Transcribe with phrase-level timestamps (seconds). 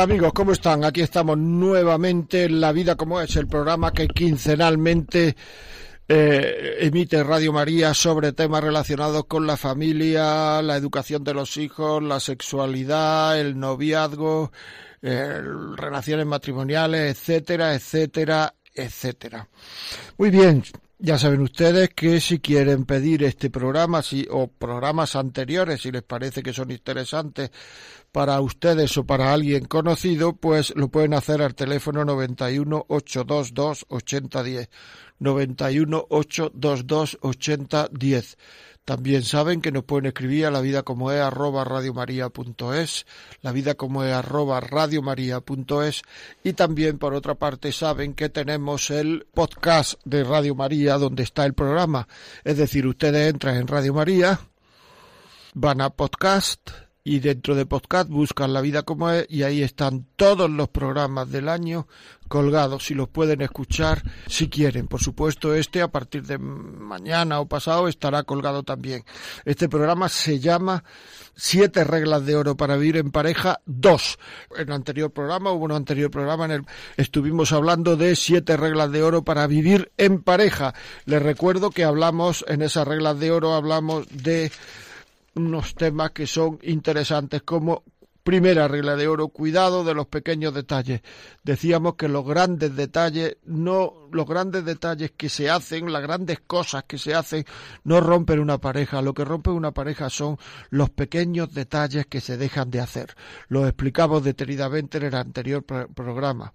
[0.00, 0.82] Amigos, ¿cómo están?
[0.82, 5.36] Aquí estamos nuevamente en La Vida como es, el programa que quincenalmente
[6.08, 12.02] eh, emite Radio María sobre temas relacionados con la familia, la educación de los hijos,
[12.02, 14.52] la sexualidad, el noviazgo,
[15.02, 19.46] relaciones matrimoniales, etcétera, etcétera, etcétera.
[20.16, 20.62] Muy bien,
[21.02, 26.02] ya saben ustedes que si quieren pedir este programa si, o programas anteriores, si les
[26.02, 27.50] parece que son interesantes
[28.12, 34.68] para ustedes o para alguien conocido, pues lo pueden hacer al teléfono 91 822 8010.
[35.18, 38.38] 91 822 8010.
[38.84, 43.06] También saben que nos pueden escribir a la vida como es arroba radiomaria.es,
[43.42, 46.02] la vida como es arroba radiomaria.es
[46.42, 51.44] y también por otra parte saben que tenemos el podcast de Radio María donde está
[51.46, 52.08] el programa.
[52.42, 54.40] Es decir, ustedes entran en Radio María,
[55.54, 56.70] van a podcast,
[57.10, 61.28] y dentro de podcast buscan La vida como es y ahí están todos los programas
[61.28, 61.88] del año
[62.28, 64.86] colgados y los pueden escuchar si quieren.
[64.86, 69.04] Por supuesto, este a partir de mañana o pasado estará colgado también.
[69.44, 70.84] Este programa se llama
[71.34, 74.18] Siete reglas de oro para vivir en pareja 2.
[74.58, 78.92] En el anterior programa, hubo un anterior programa en el estuvimos hablando de siete reglas
[78.92, 80.74] de oro para vivir en pareja.
[81.06, 84.52] Les recuerdo que hablamos en esas reglas de oro hablamos de
[85.34, 87.84] unos temas que son interesantes como
[88.22, 91.00] Primera regla de oro, cuidado de los pequeños detalles.
[91.42, 96.84] Decíamos que los grandes detalles, no, los grandes detalles que se hacen, las grandes cosas
[96.84, 97.46] que se hacen,
[97.82, 99.00] no rompen una pareja.
[99.00, 100.36] Lo que rompe una pareja son
[100.68, 103.14] los pequeños detalles que se dejan de hacer.
[103.48, 106.52] Lo explicamos detenidamente en el anterior programa.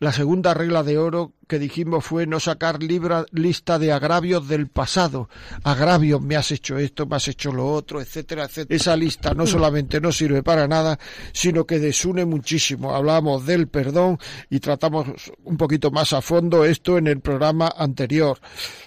[0.00, 4.68] La segunda regla de oro que dijimos fue no sacar libra, lista de agravios del
[4.68, 5.28] pasado.
[5.64, 8.74] Agravios, me has hecho esto, me has hecho lo otro, etcétera, etcétera.
[8.74, 10.98] Esa lista no solamente no sirve para nada,
[11.34, 12.94] sino que desune muchísimo.
[12.94, 14.18] Hablamos del perdón
[14.48, 15.08] y tratamos
[15.44, 18.40] un poquito más a fondo esto en el programa anterior.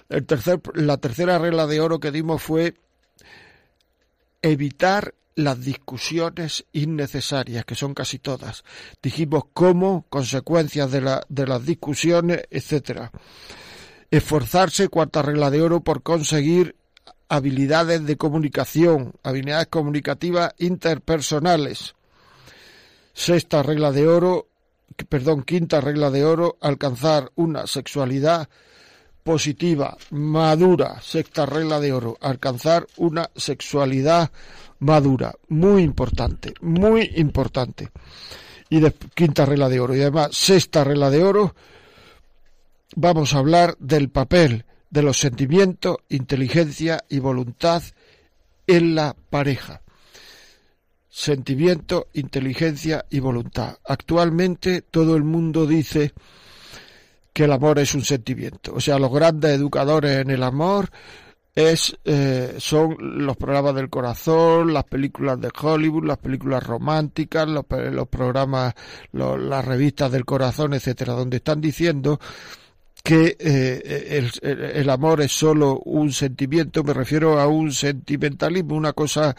[0.09, 2.73] El tercer, la tercera regla de oro que dimos fue
[4.41, 8.63] evitar las discusiones innecesarias, que son casi todas.
[9.01, 13.11] Dijimos cómo, consecuencias de, la, de las discusiones, etcétera.
[14.09, 16.75] Esforzarse, cuarta regla de oro, por conseguir
[17.27, 21.95] habilidades de comunicación, habilidades comunicativas interpersonales.
[23.13, 24.47] Sexta regla de oro,
[25.09, 28.47] perdón, quinta regla de oro, alcanzar una sexualidad
[29.23, 31.01] positiva, madura.
[31.01, 34.64] Sexta regla de oro, alcanzar una sexualidad madura,
[35.49, 37.89] muy importante, muy importante.
[38.69, 39.95] Y de, quinta regla de oro.
[39.95, 41.55] Y además, sexta regla de oro,
[42.95, 47.83] vamos a hablar del papel de los sentimientos, inteligencia y voluntad
[48.67, 49.81] en la pareja.
[51.09, 53.77] Sentimiento, inteligencia y voluntad.
[53.85, 56.13] Actualmente todo el mundo dice
[57.33, 58.73] que el amor es un sentimiento.
[58.73, 60.89] O sea, los grandes educadores en el amor
[61.55, 67.65] es eh, son los programas del corazón, las películas de Hollywood, las películas románticas, los,
[67.69, 68.73] los programas,
[69.13, 72.19] las revistas del corazón, etcétera, donde están diciendo
[73.05, 79.35] que eh, el, amor es solo un sentimiento, me refiero a un sentimentalismo, una cosa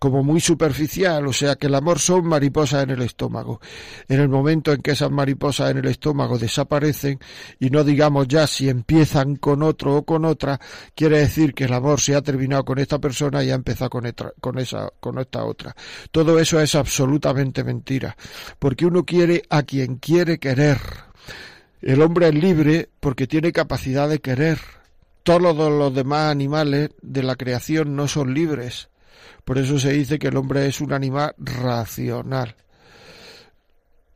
[0.00, 3.60] como muy superficial, o sea que el amor son mariposas en el estómago.
[4.08, 7.20] En el momento en que esas mariposas en el estómago desaparecen,
[7.60, 10.58] y no digamos ya si empiezan con otro o con otra,
[10.96, 14.12] quiere decir que el amor se ha terminado con esta persona y ha empezado con,
[14.40, 15.76] con, esa, con esta otra.
[16.10, 18.16] Todo eso es absolutamente mentira,
[18.58, 20.78] porque uno quiere a quien quiere querer
[21.84, 24.58] el hombre es libre porque tiene capacidad de querer.
[25.22, 28.88] Todos los demás animales de la creación no son libres.
[29.44, 32.56] Por eso se dice que el hombre es un animal racional.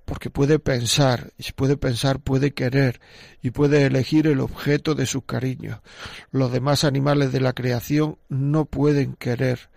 [0.07, 3.03] Porque puede pensar, y si puede pensar puede querer,
[3.43, 5.81] y puede elegir el objeto de sus cariños.
[6.31, 9.69] Los demás animales de la creación no pueden querer,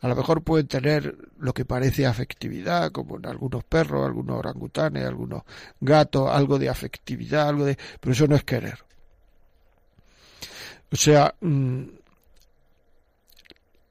[0.00, 5.04] a lo mejor pueden tener lo que parece afectividad, como en algunos perros, algunos orangutanes,
[5.06, 5.42] algunos
[5.80, 8.84] gatos, algo de afectividad, algo de, pero eso no es querer.
[10.90, 11.82] O sea, mm,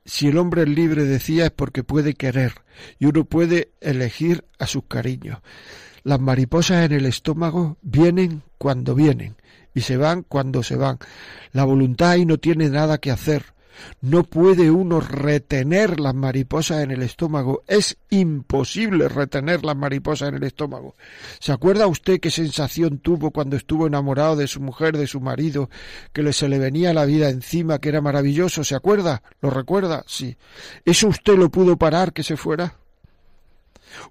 [0.05, 2.53] si el hombre es libre, decía, es porque puede querer
[2.97, 5.39] y uno puede elegir a sus cariños.
[6.03, 9.35] Las mariposas en el estómago vienen cuando vienen
[9.73, 10.97] y se van cuando se van.
[11.51, 13.53] La voluntad ahí no tiene nada que hacer.
[14.01, 17.63] No puede uno retener las mariposas en el estómago.
[17.67, 20.95] Es imposible retener las mariposas en el estómago.
[21.39, 25.69] ¿Se acuerda usted qué sensación tuvo cuando estuvo enamorado de su mujer, de su marido,
[26.13, 28.63] que se le venía la vida encima, que era maravilloso?
[28.63, 29.23] ¿Se acuerda?
[29.41, 30.03] ¿Lo recuerda?
[30.07, 30.37] Sí.
[30.85, 32.75] ¿Eso usted lo pudo parar que se fuera?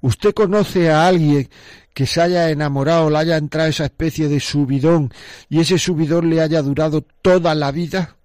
[0.01, 1.49] ¿Usted conoce a alguien
[1.95, 5.12] que se haya enamorado, le haya entrado esa especie de subidón
[5.49, 8.16] y ese subidón le haya durado toda la vida?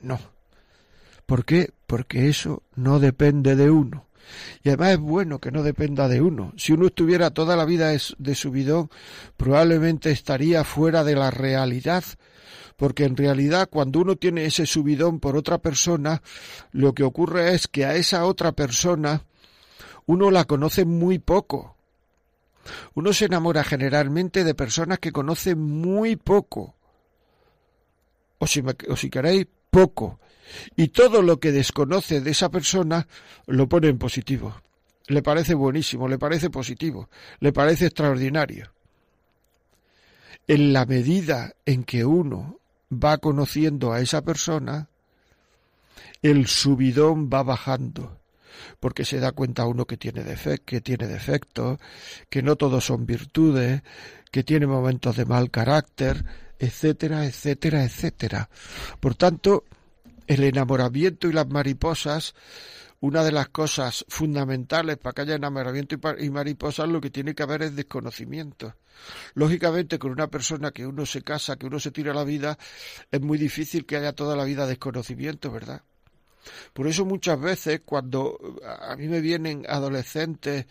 [0.00, 0.18] No.
[1.26, 1.72] ¿Por qué?
[1.86, 4.06] Porque eso no depende de uno.
[4.62, 6.52] Y además es bueno que no dependa de uno.
[6.56, 8.90] Si uno estuviera toda la vida de subidón,
[9.36, 12.04] probablemente estaría fuera de la realidad.
[12.76, 16.22] Porque en realidad cuando uno tiene ese subidón por otra persona,
[16.72, 19.24] lo que ocurre es que a esa otra persona
[20.06, 21.76] uno la conoce muy poco.
[22.94, 26.74] Uno se enamora generalmente de personas que conoce muy poco.
[28.38, 30.20] O si, o si queréis, poco.
[30.76, 33.06] Y todo lo que desconoce de esa persona
[33.46, 34.62] lo pone en positivo.
[35.06, 37.08] Le parece buenísimo, le parece positivo,
[37.40, 38.72] le parece extraordinario.
[40.46, 42.58] En la medida en que uno
[42.92, 44.88] va conociendo a esa persona,
[46.22, 48.18] el subidón va bajando,
[48.80, 50.24] porque se da cuenta uno que tiene,
[50.64, 51.78] que tiene defectos,
[52.28, 53.82] que no todos son virtudes,
[54.30, 56.24] que tiene momentos de mal carácter,
[56.58, 58.48] etcétera, etcétera, etcétera.
[59.00, 59.64] Por tanto,
[60.26, 62.34] el enamoramiento y las mariposas,
[63.00, 67.42] una de las cosas fundamentales para que haya enamoramiento y mariposas, lo que tiene que
[67.42, 68.74] haber es desconocimiento.
[69.34, 72.58] Lógicamente, con una persona que uno se casa, que uno se tira la vida,
[73.10, 75.82] es muy difícil que haya toda la vida desconocimiento, ¿verdad?
[76.72, 80.66] Por eso muchas veces cuando a mí me vienen adolescentes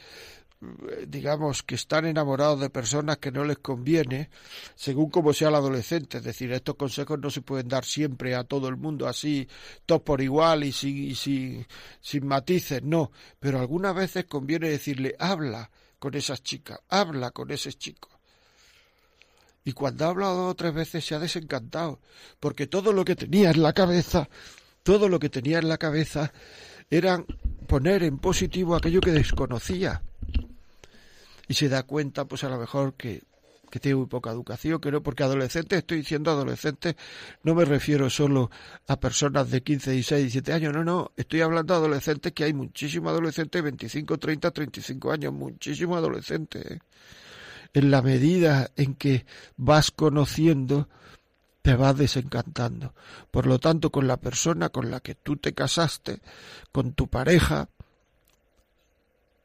[1.08, 4.30] digamos, que están enamorados de personas que no les conviene,
[4.76, 6.18] según como sea el adolescente.
[6.18, 9.48] Es decir, estos consejos no se pueden dar siempre a todo el mundo así,
[9.86, 11.66] todos por igual y sin,
[12.02, 13.12] sin matices, no.
[13.40, 15.70] Pero algunas veces conviene decirle, habla
[16.00, 18.10] con esas chicas, habla con ese chico.
[19.64, 22.00] Y cuando ha hablado dos o tres veces se ha desencantado,
[22.40, 24.30] porque todo lo que tenía en la cabeza,
[24.82, 26.32] todo lo que tenía en la cabeza
[26.90, 27.24] era
[27.68, 30.02] poner en positivo aquello que desconocía
[31.48, 33.24] y se da cuenta, pues a lo mejor que,
[33.70, 36.96] que tiene muy poca educación, que no, porque adolescentes, estoy diciendo adolescentes,
[37.44, 38.50] no me refiero solo
[38.88, 42.54] a personas de 15, 16, 17 años, no, no, estoy hablando de adolescentes que hay
[42.54, 46.66] muchísimos adolescentes, 25, 30, 35 años, muchísimos adolescentes.
[46.66, 46.80] ¿eh?
[47.74, 49.26] En la medida en que
[49.58, 50.90] vas conociendo,
[51.62, 52.94] te vas desencantando.
[53.30, 56.22] Por lo tanto, con la persona con la que tú te casaste,
[56.72, 57.68] con tu pareja,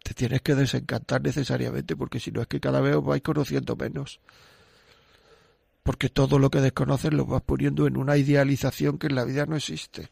[0.03, 3.77] te tienes que desencantar necesariamente porque si no es que cada vez os vais conociendo
[3.77, 4.21] menos.
[5.83, 9.47] Porque todo lo que desconoces lo vas poniendo en una idealización que en la vida
[9.47, 10.11] no existe.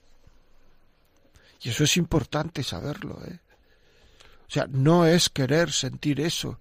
[1.63, 3.39] Y eso es importante saberlo, ¿eh?
[4.49, 6.59] O sea, no es querer sentir eso.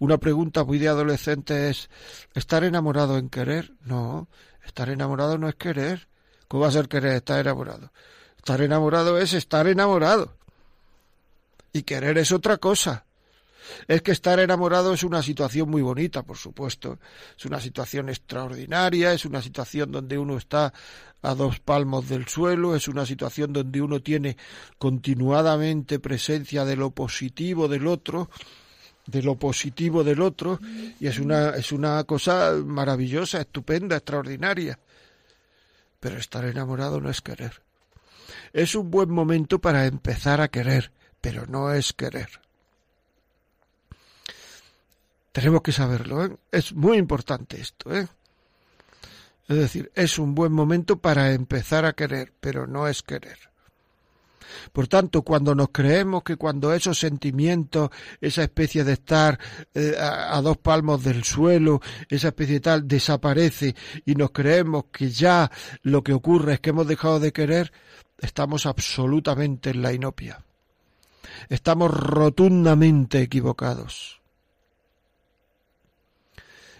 [0.00, 1.88] Una pregunta muy de adolescente es,
[2.34, 3.72] ¿estar enamorado en querer?
[3.82, 4.28] No,
[4.64, 6.08] estar enamorado no es querer.
[6.48, 7.92] ¿Cómo va a ser querer estar enamorado?
[8.36, 10.34] Estar enamorado es estar enamorado.
[11.72, 13.04] Y querer es otra cosa.
[13.86, 16.98] Es que estar enamorado es una situación muy bonita, por supuesto.
[17.38, 20.72] Es una situación extraordinaria, es una situación donde uno está
[21.22, 24.36] a dos palmos del suelo, es una situación donde uno tiene
[24.78, 28.30] continuadamente presencia de lo positivo del otro,
[29.06, 30.60] de lo positivo del otro,
[30.98, 34.78] y es una, es una cosa maravillosa, estupenda, extraordinaria.
[36.00, 37.62] Pero estar enamorado no es querer.
[38.52, 42.28] Es un buen momento para empezar a querer pero no es querer.
[45.32, 46.36] Tenemos que saberlo, ¿eh?
[46.50, 47.94] es muy importante esto.
[47.94, 48.08] ¿eh?
[49.48, 53.38] Es decir, es un buen momento para empezar a querer, pero no es querer.
[54.72, 59.38] Por tanto, cuando nos creemos que cuando esos sentimientos, esa especie de estar
[59.74, 64.86] eh, a, a, dos palmos del suelo, esa especie de tal, desaparece y nos creemos
[64.92, 65.48] que ya
[65.82, 67.72] lo que ocurre es que hemos dejado de querer,
[68.18, 70.44] estamos absolutamente en la inopia
[71.48, 74.20] estamos rotundamente equivocados.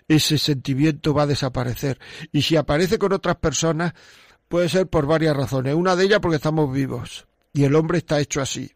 [0.08, 2.00] Ese sentimiento va a desaparecer.
[2.32, 3.92] Y si aparece con otras personas,
[4.48, 5.74] puede ser por varias razones.
[5.74, 7.26] Una de ellas porque estamos vivos.
[7.52, 8.72] Y el hombre está hecho así.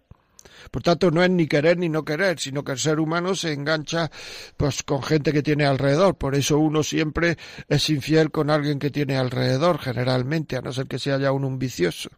[0.70, 3.52] Por tanto, no es ni querer ni no querer, sino que el ser humano se
[3.52, 4.10] engancha
[4.56, 6.16] pues con gente que tiene alrededor.
[6.16, 7.36] Por eso uno siempre
[7.68, 11.44] es infiel con alguien que tiene alrededor, generalmente, a no ser que sea ya un,
[11.44, 12.10] un vicioso.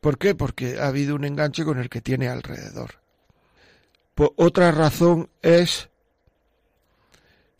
[0.00, 0.34] ¿Por qué?
[0.34, 3.02] Porque ha habido un enganche con el que tiene alrededor.
[4.36, 5.90] otra razón es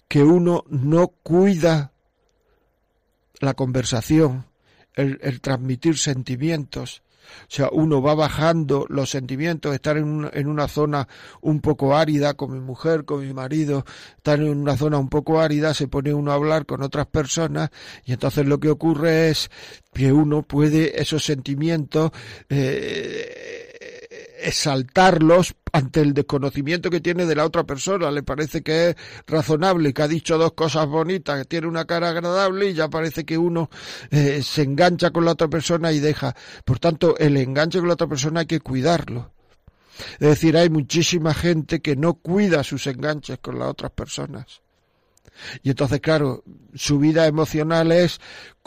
[0.09, 1.93] que uno no cuida
[3.41, 4.47] la conversación,
[4.95, 7.03] el, transmitir sentimientos.
[7.43, 11.09] O sea, uno va bajando los sentimientos, estar en, una zona
[11.41, 13.85] un poco árida con mi mujer, con mi marido,
[14.17, 17.71] estar en una zona un poco árida, se pone uno a hablar con otras personas
[18.05, 19.51] y entonces lo que ocurre es
[19.93, 22.13] que uno puede esos sentimientos
[22.49, 23.58] eh,
[24.41, 28.11] exaltarlos ante el desconocimiento que tiene de la otra persona.
[28.11, 32.11] Le parece que es razonable, que ha dicho dos cosas bonitas, que tiene una cara
[32.11, 33.71] agradable y ya parece que uno
[34.11, 36.35] eh, se engancha con la otra persona y deja.
[36.65, 39.33] Por tanto, el enganche con la otra persona hay que cuidarlo.
[40.21, 44.63] Es decir, hay muchísima gente que no cuida sus enganches con las otras personas.
[45.63, 46.45] Y entonces, claro,
[46.75, 48.21] su vida emocional es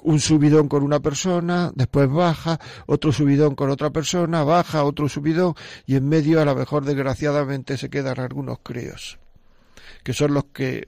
[0.04, 5.54] un subidón con una persona, después baja, otro subidón con otra persona, baja, otro subidón,
[5.86, 9.20] y en medio a lo mejor desgraciadamente se quedan algunos críos,
[10.04, 10.88] que son los que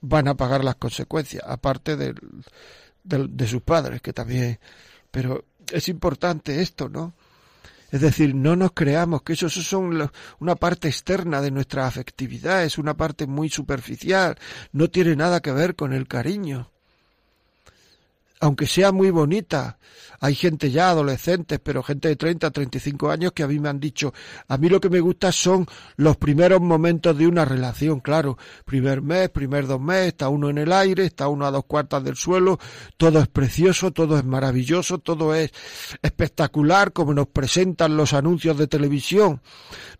[0.00, 2.14] van a pagar las consecuencias, aparte de,
[3.04, 4.58] de sus padres, que también...
[5.10, 7.14] Pero es importante esto, ¿no?
[7.90, 12.78] Es decir, no nos creamos que eso, son una parte externa de nuestra afectividad, es
[12.78, 14.36] una parte muy superficial,
[14.72, 16.72] no tiene nada que ver con el cariño.
[18.40, 19.78] Aunque sea muy bonita,
[20.20, 23.80] hay gente ya adolescentes, pero gente de 30, 35 años que a mí me han
[23.80, 24.12] dicho,
[24.48, 25.66] a mí lo que me gusta son
[25.96, 30.58] los primeros momentos de una relación, claro, primer mes, primer dos meses, está uno en
[30.58, 32.58] el aire, está uno a dos cuartas del suelo,
[32.96, 35.50] todo es precioso, todo es maravilloso, todo es
[36.02, 39.40] espectacular, como nos presentan los anuncios de televisión,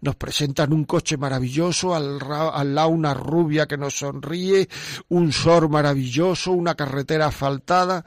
[0.00, 4.68] nos presentan un coche maravilloso, al, al lado una rubia que nos sonríe,
[5.08, 8.04] un sol maravilloso, una carretera asfaltada,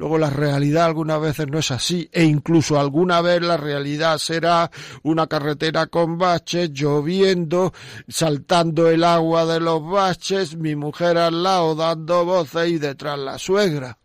[0.00, 4.70] Luego la realidad algunas veces no es así e incluso alguna vez la realidad será
[5.02, 7.74] una carretera con baches, lloviendo,
[8.08, 13.38] saltando el agua de los baches, mi mujer al lado dando voces y detrás la
[13.38, 13.98] suegra.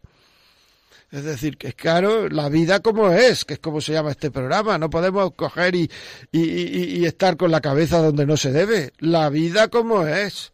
[1.11, 4.31] Es decir, que es claro, la vida como es, que es como se llama este
[4.31, 4.77] programa.
[4.77, 5.89] No podemos coger y,
[6.33, 8.91] y, y estar con la cabeza donde no se debe.
[8.99, 10.51] La vida como es.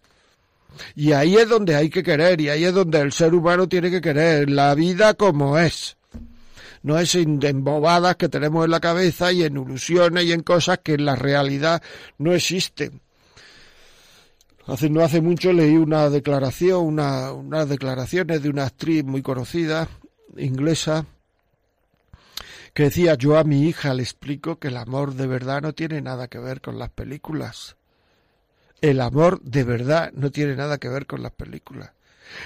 [0.95, 3.91] Y ahí es donde hay que querer, y ahí es donde el ser humano tiene
[3.91, 5.97] que querer, la vida como es.
[6.83, 10.79] No es en bobadas que tenemos en la cabeza y en ilusiones y en cosas
[10.79, 11.81] que en la realidad
[12.17, 13.01] no existen.
[14.65, 19.87] Hace, no hace mucho leí una declaración, una, unas declaraciones de una actriz muy conocida,
[20.37, 21.05] inglesa,
[22.73, 26.01] que decía yo a mi hija le explico que el amor de verdad no tiene
[26.01, 27.75] nada que ver con las películas
[28.81, 31.91] el amor de verdad no tiene nada que ver con las películas,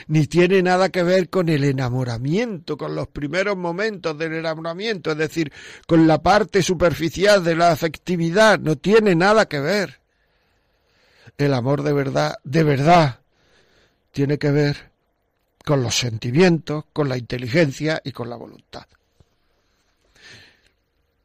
[0.08, 5.18] ni tiene nada que ver con el enamoramiento, con los primeros momentos del enamoramiento, es
[5.18, 5.52] decir,
[5.88, 10.02] con la parte superficial de la afectividad, no tiene nada que ver.
[11.38, 13.20] El amor de verdad, de verdad,
[14.12, 14.92] tiene que ver
[15.66, 18.86] con los sentimientos, con la inteligencia y con la voluntad.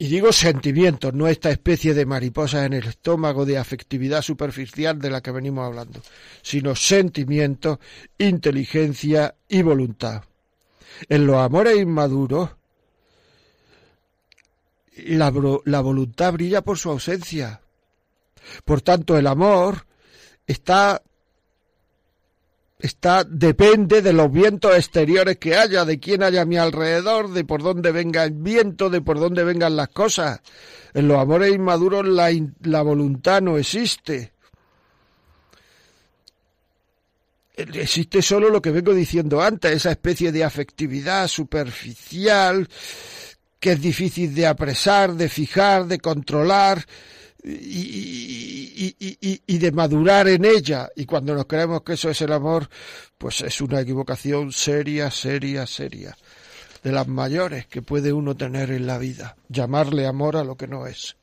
[0.03, 5.11] Y digo sentimientos, no esta especie de mariposa en el estómago de afectividad superficial de
[5.11, 6.01] la que venimos hablando,
[6.41, 7.81] sino sentimientos,
[8.17, 10.25] inteligencia y voluntad.
[11.07, 12.49] En los amores inmaduros,
[14.97, 15.29] la,
[15.83, 17.61] voluntad brilla por su ausencia.
[18.65, 19.85] Por tanto, el amor
[20.47, 21.03] está
[22.81, 27.45] está depende de los vientos exteriores que haya, de quién haya a mi alrededor, de
[27.45, 30.41] por dónde venga el viento, de por dónde vengan las cosas.
[30.95, 32.31] En los amores inmaduros la,
[32.63, 34.33] la voluntad no existe.
[37.57, 42.67] Existe solo lo que vengo diciendo antes, esa especie de afectividad superficial
[43.61, 46.87] que es difícil de apresar, de fijar, de controlar,
[47.43, 50.89] y, y, y, de madurar en ella.
[50.97, 52.69] Y cuando nos creemos que eso es el amor,
[53.19, 56.17] pues es una equivocación seria, seria, seria.
[56.83, 59.37] De las mayores que puede uno tener en la vida.
[59.49, 61.17] Llamarle amor a lo que no es.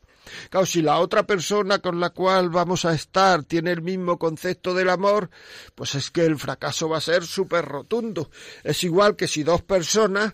[0.50, 4.74] Claro, si la otra persona con la cual vamos a estar tiene el mismo concepto
[4.74, 5.30] del amor,
[5.74, 8.30] pues es que el fracaso va a ser súper rotundo.
[8.64, 10.34] Es igual que si dos personas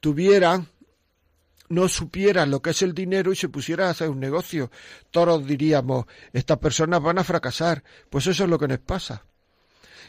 [0.00, 0.68] tuvieran
[1.68, 4.70] no supieran lo que es el dinero y se pusieran a hacer un negocio.
[5.10, 7.82] Todos diríamos, estas personas van a fracasar.
[8.10, 9.24] Pues eso es lo que nos pasa.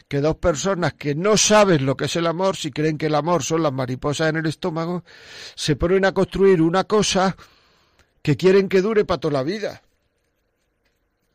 [0.06, 3.14] Que dos personas que no saben lo que es el amor, si creen que el
[3.14, 5.04] amor son las mariposas en el estómago,
[5.54, 7.36] se ponen a construir una cosa
[8.22, 9.82] que quieren que dure para toda la vida.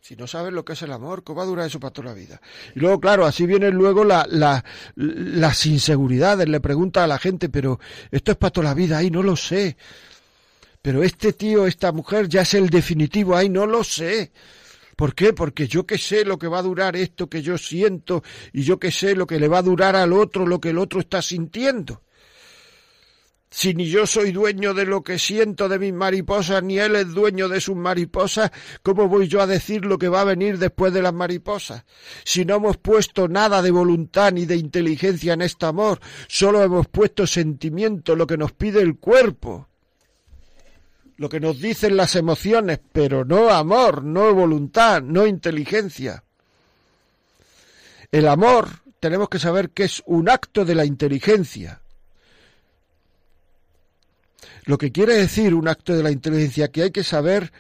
[0.02, 2.10] Si no saben lo que es el amor, ¿cómo va a durar eso para toda
[2.10, 2.42] la vida?
[2.76, 4.66] Y luego, claro, así vienen luego la, la,
[4.96, 6.50] las inseguridades.
[6.50, 7.80] Le pregunta a la gente, pero
[8.12, 9.78] esto es para toda la vida, ahí no lo sé
[10.84, 14.34] Pero este tío, esta mujer ya es el definitivo, ay, no lo sé.
[14.98, 15.32] ¿Por qué?
[15.32, 18.22] Porque yo que sé lo que va a durar esto que yo siento
[18.52, 20.78] y yo que sé lo que le va a durar al otro lo que el
[20.78, 22.04] otro está sintiendo.
[23.50, 27.14] Si ni yo soy dueño de lo que siento de mis mariposas, ni él es
[27.14, 30.92] dueño de sus mariposas, ¿cómo voy yo a decir lo que va a venir después
[30.92, 31.86] de las mariposas?
[32.26, 36.88] Si no hemos puesto nada de voluntad ni de inteligencia en este amor, solo hemos
[36.88, 39.70] puesto sentimiento, lo que nos pide el cuerpo,
[41.24, 46.24] lo que nos dicen las emociones, pero no amor, no voluntad, no inteligencia.
[48.12, 48.68] El amor
[49.00, 51.80] tenemos que saber que es un acto de la inteligencia
[54.66, 57.52] lo que quiere decir un acto de la inteligencia, que hay que saber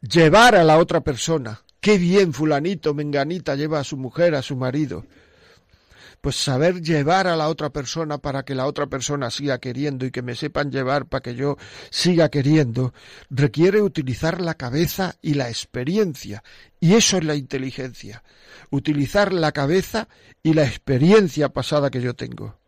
[0.00, 1.62] llevar a la otra persona.
[1.80, 5.04] Qué bien fulanito, menganita lleva a su mujer, a su marido.
[6.20, 10.10] Pues saber llevar a la otra persona para que la otra persona siga queriendo y
[10.10, 11.56] que me sepan llevar para que yo
[11.90, 12.92] siga queriendo,
[13.30, 16.42] requiere utilizar la cabeza y la experiencia.
[16.78, 18.22] Y eso es la inteligencia.
[18.70, 20.08] Utilizar la cabeza
[20.42, 22.60] y la experiencia pasada que yo tengo.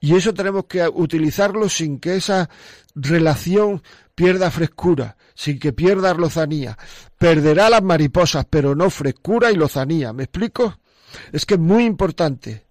[0.00, 2.48] Y eso tenemos que utilizarlo sin que esa
[2.94, 3.82] relación
[4.14, 6.78] pierda frescura, sin que pierda lozanía.
[7.18, 10.12] Perderá las mariposas, pero no frescura y lozanía.
[10.12, 10.78] ¿Me explico?
[11.32, 12.64] Es que es muy importante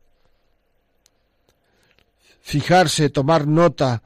[2.41, 4.01] fijarse, tomar nota,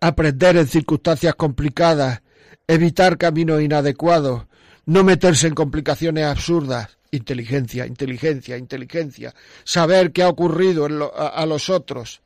[0.00, 2.22] aprender en circunstancias complicadas,
[2.66, 4.46] evitar caminos inadecuados,
[4.86, 12.20] no meterse en complicaciones absurdas inteligencia, inteligencia, inteligencia, saber qué ha ocurrido a, los otros.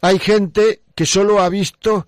[0.00, 2.06] Hay gente que solo ha visto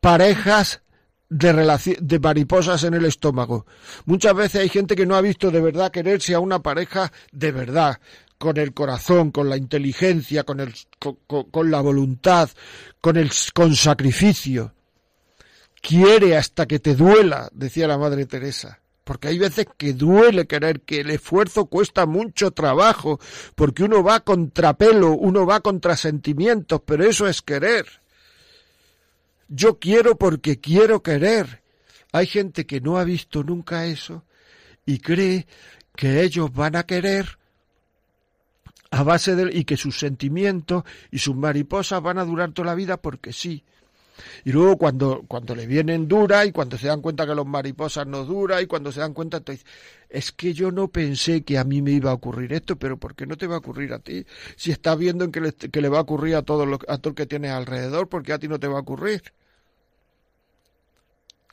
[0.00, 0.80] parejas
[1.28, 3.66] de, de mariposas en el estómago.
[4.06, 7.52] Muchas veces hay gente que no ha visto de verdad quererse a una pareja de
[7.52, 8.00] verdad,
[8.38, 12.50] con el corazón, con la inteligencia, con, el, con la voluntad,
[13.00, 14.74] con, el, con sacrificio.
[15.80, 20.82] Quiere hasta que te duela, decía la Madre Teresa porque hay veces que duele querer,
[20.82, 23.18] que el esfuerzo cuesta mucho trabajo,
[23.54, 27.86] porque uno va contra pelo, uno va contra sentimientos, pero eso es querer.
[29.48, 31.62] Yo quiero porque quiero querer.
[32.12, 34.24] Hay gente que no ha visto nunca eso
[34.86, 35.46] y cree
[35.94, 37.38] que ellos van a querer
[38.90, 42.74] a base de y que sus sentimientos y sus mariposas van a durar toda la
[42.74, 43.64] vida porque sí.
[44.44, 48.06] Y luego cuando, cuando le vienen dura y cuando se dan cuenta que los mariposas
[48.06, 49.64] no dura y cuando se dan cuenta, entonces,
[50.08, 53.14] es que yo no pensé que a mí me iba a ocurrir esto, pero ¿por
[53.14, 54.26] qué no te va a ocurrir a ti?
[54.56, 57.10] Si estás viendo que le, que le va a ocurrir a todo, lo, a todo
[57.10, 59.22] el que tienes alrededor, ¿por qué a ti no te va a ocurrir?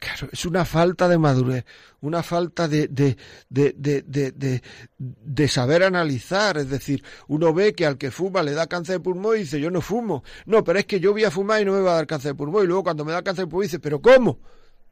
[0.06, 1.66] Claro, es una falta de madurez,
[2.02, 3.18] una falta de, de,
[3.50, 4.62] de,
[5.00, 6.60] de, saber analizar.
[6.60, 9.60] Es decir, uno ve que al que fuma le da cáncer de pulmón y dice,
[9.60, 10.24] yo no fumo.
[10.46, 12.34] No, pero es que yo voy a fumar y no me va a dar cáncer
[12.34, 12.66] de pulmón.
[12.66, 14.38] Y luego cuando me da cáncer de pulmón dice, pero ¿cómo?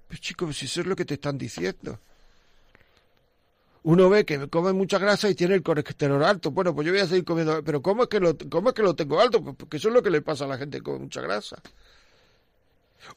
[0.07, 1.99] Pues chicos, si eso es lo que te están diciendo.
[3.83, 6.49] Uno ve que come mucha grasa y tiene el colesterol alto.
[6.49, 7.63] Bueno, pues yo voy a seguir comiendo.
[7.63, 9.43] Pero ¿cómo es que lo, cómo es que lo tengo alto?
[9.43, 11.61] Pues porque eso es lo que le pasa a la gente que come mucha grasa.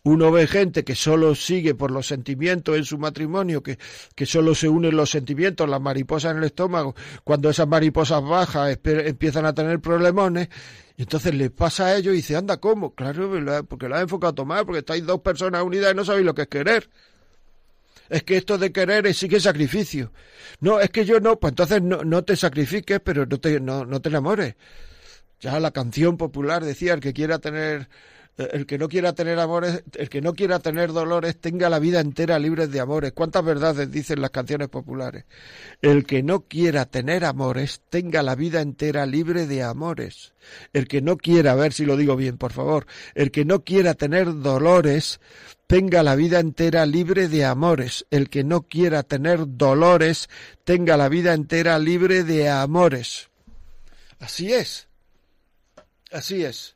[0.02, 3.78] Uno ve gente que solo sigue por los sentimientos en su matrimonio, que,
[4.14, 6.94] que solo se unen los sentimientos, las mariposas en el estómago.
[7.24, 10.48] Cuando esas mariposas bajas empiezan a tener problemones,
[10.96, 12.94] y entonces les pasa a ellos y dice, anda, ¿cómo?
[12.94, 13.30] Claro,
[13.68, 16.42] porque lo ha enfocado mal, porque estáis dos personas unidas y no sabéis lo que
[16.42, 16.88] es querer.
[18.08, 20.12] Es que esto de querer es sí que sacrificio.
[20.60, 23.84] No, es que yo no, pues entonces no, no te sacrifiques, pero no te, no,
[23.84, 24.54] no te enamores.
[25.40, 27.88] Ya la canción popular decía, el que quiera tener
[28.36, 32.00] el que no quiera tener amores, el que no quiera tener dolores, tenga la vida
[32.00, 33.12] entera libre de amores.
[33.12, 35.24] ¿Cuántas verdades dicen las canciones populares?
[35.80, 40.34] El que no quiera tener amores, tenga la vida entera libre de amores.
[40.74, 43.64] El que no quiera, a ver si lo digo bien, por favor, el que no
[43.64, 45.20] quiera tener dolores,
[45.66, 48.06] tenga la vida entera libre de amores.
[48.10, 50.28] El que no quiera tener dolores,
[50.64, 53.30] tenga la vida entera libre de amores.
[54.18, 54.88] Así es.
[56.12, 56.75] Así es.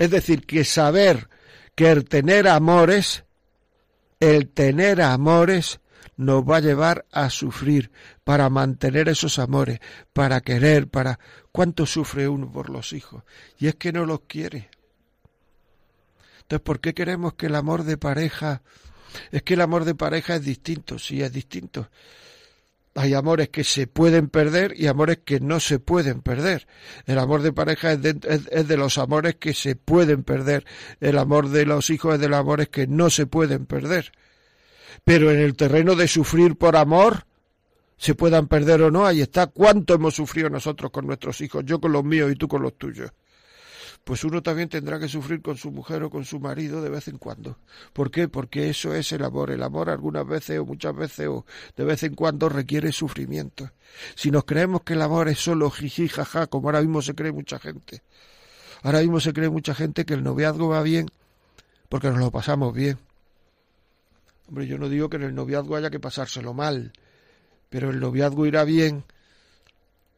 [0.00, 1.28] Es decir, que saber
[1.74, 3.24] que el tener amores,
[4.18, 5.78] el tener amores,
[6.16, 7.90] nos va a llevar a sufrir
[8.24, 9.78] para mantener esos amores,
[10.14, 11.20] para querer, para...
[11.52, 13.24] ¿Cuánto sufre uno por los hijos?
[13.58, 14.70] Y es que no los quiere.
[16.40, 18.62] Entonces, ¿por qué queremos que el amor de pareja...
[19.30, 21.90] Es que el amor de pareja es distinto, sí, es distinto.
[22.94, 26.66] Hay amores que se pueden perder y amores que no se pueden perder.
[27.06, 30.64] El amor de pareja es de, los amores que se pueden perder.
[31.00, 34.12] El amor de los hijos es de los amores que no se pueden perder.
[35.04, 37.26] Pero en el terreno de sufrir por amor,
[37.96, 41.80] se puedan perder o no, ahí está cuánto hemos sufrido nosotros con nuestros hijos, yo
[41.80, 43.12] con los míos y tú con los tuyos.
[44.04, 47.08] Pues uno también tendrá que sufrir con su mujer o con su marido de vez
[47.08, 47.58] en cuando.
[47.92, 48.28] ¿Por qué?
[48.28, 49.50] Porque eso es el amor.
[49.50, 51.44] El amor algunas veces o muchas veces o
[51.76, 53.70] de vez en cuando requiere sufrimiento.
[54.14, 57.32] Si nos creemos que el amor es solo jiji, jaja, como ahora mismo se cree
[57.32, 58.02] mucha gente.
[58.82, 61.10] Ahora mismo se cree mucha gente que el noviazgo va bien
[61.88, 62.98] porque nos lo pasamos bien.
[64.48, 66.92] Hombre, yo no digo que en el noviazgo haya que pasárselo mal,
[67.68, 69.04] pero el noviazgo irá bien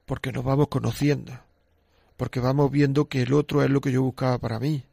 [0.06, 1.38] porque nos vamos conociendo
[2.22, 4.84] porque vamos viendo que el otro es lo que yo buscaba para mí,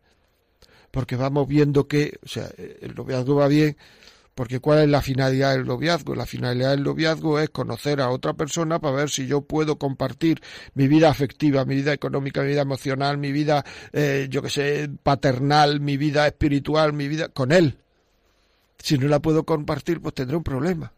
[0.89, 3.77] porque vamos viendo que, o sea, el noviazgo va bien,
[4.33, 6.15] porque ¿cuál es la finalidad del noviazgo?
[6.15, 10.41] La finalidad del noviazgo es conocer a otra persona para ver si yo puedo compartir
[10.73, 13.63] mi vida afectiva, mi vida económica, mi vida emocional, mi vida,
[13.93, 17.77] eh, yo que sé, paternal, mi vida espiritual, mi vida con él.
[18.79, 20.91] Si no la puedo compartir, pues tendré un problema.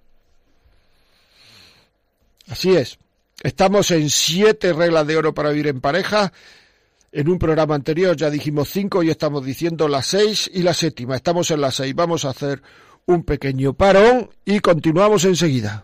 [2.47, 2.97] Así es.
[3.43, 6.31] Estamos en siete reglas de oro para vivir en pareja.
[7.11, 11.15] En un programa anterior ya dijimos cinco y estamos diciendo las seis y la séptima.
[11.15, 11.93] Estamos en las seis.
[11.95, 12.61] Vamos a hacer
[13.05, 15.83] un pequeño parón y continuamos enseguida.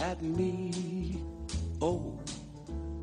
[0.00, 1.18] L me.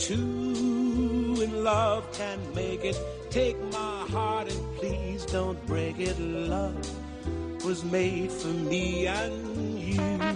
[0.00, 2.98] Two in love can make it.
[3.28, 6.18] Take my heart and please don't break it.
[6.18, 6.74] Love
[7.66, 10.29] was made for me and you.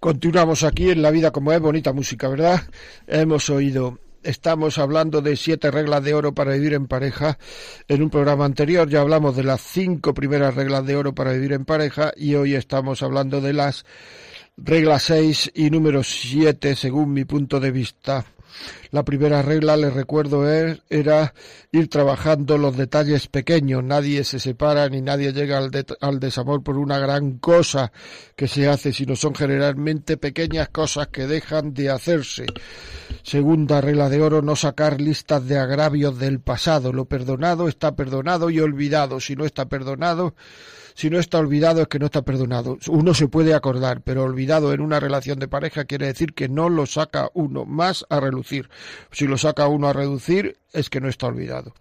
[0.00, 2.62] Continuamos aquí en La Vida como es, bonita música, ¿verdad?
[3.06, 7.38] Hemos oído estamos hablando de siete reglas de oro para vivir en pareja.
[7.88, 11.52] En un programa anterior ya hablamos de las cinco primeras reglas de oro para vivir
[11.52, 13.86] en pareja y hoy estamos hablando de las
[14.56, 18.24] reglas seis y número siete según mi punto de vista.
[18.90, 21.34] La primera regla, les recuerdo, er, era
[21.72, 23.82] ir trabajando los detalles pequeños.
[23.82, 27.92] Nadie se separa ni nadie llega al, al desamor por una gran cosa
[28.36, 32.46] que se hace, sino son generalmente pequeñas cosas que dejan de hacerse.
[33.22, 36.92] Segunda regla de oro, no sacar listas de agravios del pasado.
[36.92, 39.20] Lo perdonado está perdonado y olvidado.
[39.20, 40.34] Si no está perdonado,
[40.96, 42.78] si no está olvidado es que no está perdonado.
[42.88, 46.70] Uno se puede acordar, pero olvidado en una relación de pareja quiere decir que no
[46.70, 48.70] lo saca uno más a relucir.
[49.12, 51.74] Si lo saca uno a reducir es que no está olvidado.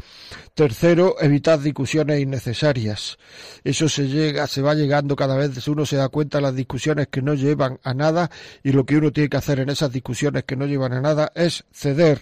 [0.54, 3.17] Tercero, evitar discusiones innecesarias.
[3.63, 7.08] Eso se llega, se va llegando cada vez, uno se da cuenta de las discusiones
[7.08, 8.30] que no llevan a nada
[8.63, 11.32] y lo que uno tiene que hacer en esas discusiones que no llevan a nada
[11.36, 12.21] es ceder.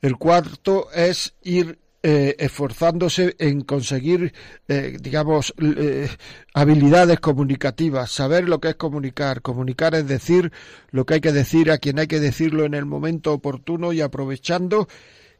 [0.00, 4.34] El cuarto es ir eh, esforzándose en conseguir,
[4.66, 6.08] eh, digamos, eh,
[6.52, 9.40] habilidades comunicativas, saber lo que es comunicar.
[9.40, 10.50] Comunicar es decir
[10.90, 14.00] lo que hay que decir a quien hay que decirlo en el momento oportuno y
[14.00, 14.88] aprovechando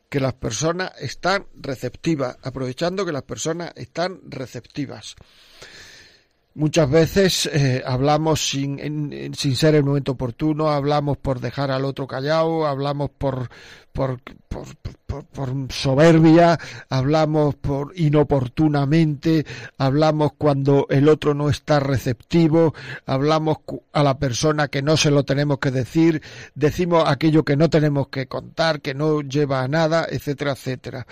[0.09, 5.17] que las personas están receptivas, aprovechando que las personas están receptivas.
[6.55, 12.07] Muchas veces eh, hablamos sin, sin ser el momento oportuno, hablamos por dejar al otro
[12.07, 13.49] callado, hablamos por,
[13.93, 14.67] por, por,
[15.25, 16.59] por, soberbia,
[16.91, 19.47] hablamos por inoportunamente,
[19.79, 22.75] hablamos cuando el otro no está receptivo,
[23.07, 23.59] hablamos
[23.93, 26.21] a la persona que no se lo tenemos que decir,
[26.55, 31.07] decimos aquello que no tenemos que contar, que no lleva a nada, etcétera, etcétera.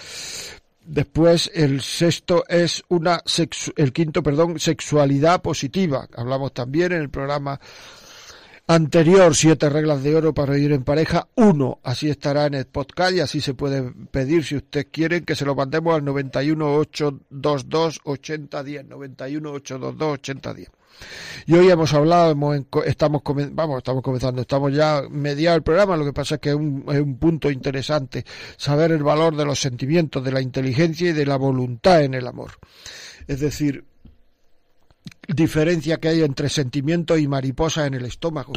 [0.91, 3.23] Después el sexto es una
[3.77, 6.09] el quinto, perdón, sexualidad positiva.
[6.17, 7.61] Hablamos también en el programa
[8.67, 13.13] anterior, siete reglas de oro para ir en pareja, uno, así estará en el podcast
[13.13, 18.87] y así se puede pedir si usted quiere que se lo mandemos al 91822 8010,
[18.87, 20.80] 91822 8010.
[21.47, 22.37] Y hoy hemos hablado,
[22.85, 23.23] estamos,
[23.53, 26.85] vamos, estamos comenzando, estamos ya mediado el programa, lo que pasa es que es un,
[26.89, 28.25] es un punto interesante
[28.57, 32.27] saber el valor de los sentimientos, de la inteligencia y de la voluntad en el
[32.27, 32.53] amor.
[33.27, 33.85] Es decir,
[35.27, 38.53] diferencia que hay entre sentimiento y mariposa en el estómago.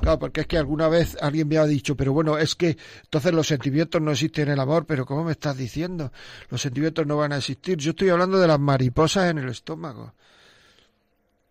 [0.00, 3.32] Claro, porque es que alguna vez alguien me ha dicho, pero bueno, es que entonces
[3.32, 6.12] los sentimientos no existen en el amor, pero ¿cómo me estás diciendo?
[6.50, 7.78] Los sentimientos no van a existir.
[7.78, 10.14] Yo estoy hablando de las mariposas en el estómago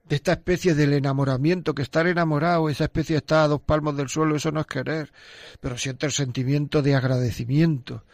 [0.07, 4.09] de esta especie del enamoramiento, que estar enamorado, esa especie está a dos palmos del
[4.09, 5.11] suelo, eso no es querer,
[5.59, 8.05] pero siente el sentimiento de agradecimiento,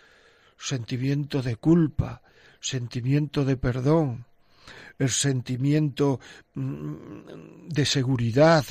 [0.57, 2.21] sentimiento de culpa,
[2.59, 4.25] sentimiento de perdón,
[4.97, 6.19] el sentimiento
[6.55, 8.65] mm, de seguridad,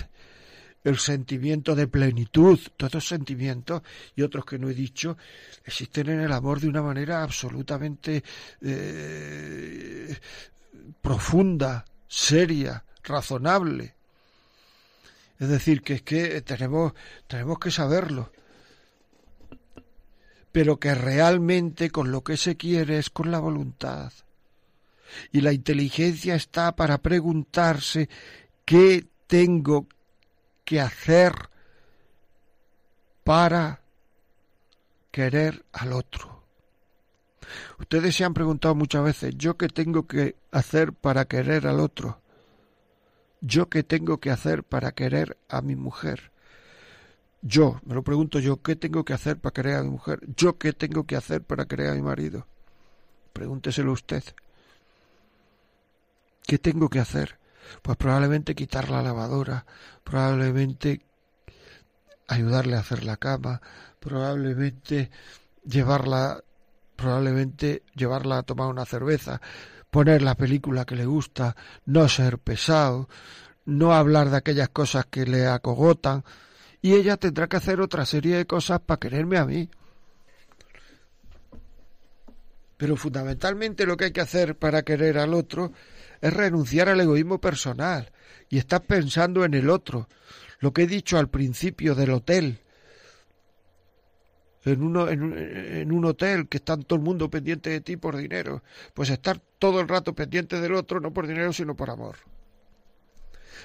[0.83, 3.83] el sentimiento de plenitud, todos sentimientos
[4.17, 5.17] y otros que no he dicho,
[5.65, 8.25] existen en el amor de una manera absolutamente
[8.61, 10.17] eh,
[11.01, 13.95] profunda, seria, razonable.
[15.39, 16.93] Es decir, que es que tenemos,
[17.27, 18.33] tenemos que saberlo.
[20.53, 24.13] Pero que realmente con lo que se quiere es con la voluntad.
[25.31, 28.09] Y la inteligencia está para preguntarse
[28.65, 29.87] qué tengo
[30.65, 31.33] que hacer
[33.25, 33.81] para
[35.11, 36.43] querer al otro.
[37.79, 42.22] Ustedes se han preguntado muchas veces, ¿yo qué tengo que hacer para querer al otro?
[43.43, 46.31] ¿Yo qué tengo que hacer para querer a mi mujer?
[47.43, 50.21] Yo, me lo pregunto yo, ¿qué tengo que hacer para querer a mi mujer?
[50.37, 52.47] ¿Yo qué tengo que hacer para querer a mi marido?
[53.33, 54.23] Pregúnteselo usted.
[56.47, 57.39] ¿Qué tengo que hacer?
[57.83, 59.67] Pues probablemente quitar la lavadora,
[60.05, 61.01] probablemente
[62.29, 63.61] ayudarle a hacer la cama,
[63.99, 65.11] probablemente
[65.65, 66.45] llevarla,
[66.95, 69.41] probablemente llevarla a tomar una cerveza,
[69.93, 73.11] poner la película que le gusta, no ser pesado,
[73.67, 76.25] no hablar de aquellas cosas que le acogotan,
[76.81, 79.69] y ella tendrá que hacer otra serie de cosas para quererme a mí.
[82.79, 85.73] Pero fundamentalmente lo que hay que hacer para querer al otro
[86.23, 88.13] es renunciar al egoísmo personal
[88.49, 90.09] y estar pensando en el otro.
[90.61, 92.61] Lo que he dicho al principio del hotel,
[94.65, 97.97] en, uno, en, un, en un hotel que está todo el mundo pendiente de ti
[97.97, 98.63] por dinero.
[98.95, 102.17] Pues estar todo el rato pendiente del otro, no por dinero, sino por amor.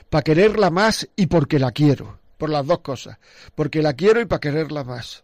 [0.10, 2.20] Para quererla más y porque la quiero.
[2.38, 3.18] Por las dos cosas.
[3.56, 5.24] Porque la quiero y para quererla más.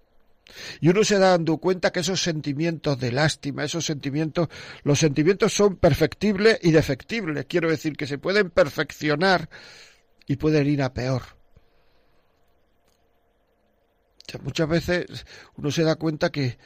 [0.82, 4.50] Y uno se da dando cuenta que esos sentimientos de lástima, esos sentimientos,
[4.84, 7.46] los sentimientos son perfectibles y defectibles.
[7.46, 9.50] Quiero decir que se pueden perfeccionar
[10.28, 11.43] y pueden ir a peor
[14.42, 16.58] muchas veces uno se da cuenta que,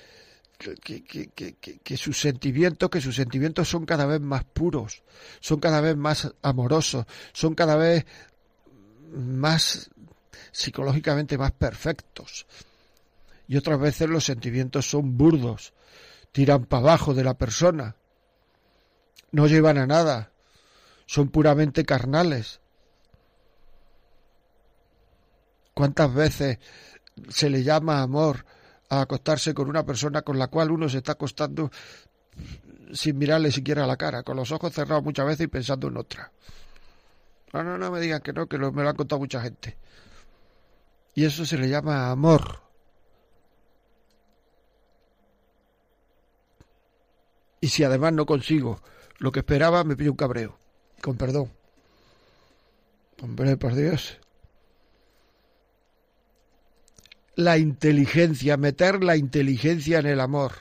[0.57, 5.03] que, que, que, sus sentimientos, que sus sentimientos son cada vez más puros,
[5.39, 8.05] son cada vez más amorosos, son cada vez
[9.11, 9.89] más
[10.51, 12.47] psicológicamente más perfectos.
[13.47, 15.73] Y otras veces los sentimientos son burdos,
[16.31, 17.95] tiran para abajo de la persona,
[19.31, 20.31] no llevan a nada,
[21.05, 22.59] son puramente carnales.
[25.73, 26.57] ¿Cuántas veces
[27.29, 28.45] se le llama amor
[28.89, 31.71] a acostarse con una persona con la cual uno se está acostando
[32.93, 36.31] sin mirarle siquiera la cara, con los ojos cerrados muchas veces y pensando en otra.
[37.53, 39.77] No, no, no me digan que no, que me lo han contado mucha gente.
[41.15, 42.61] Y eso se le llama amor.
[47.59, 48.79] Y si además no consigo
[49.17, 50.57] lo que esperaba, me pido un cabreo.
[51.01, 51.51] Con perdón.
[53.21, 54.19] Hombre, por Dios
[57.37, 60.53] la inteligencia, meter la inteligencia en el amor.